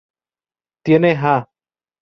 [0.83, 1.45] Tiene ha.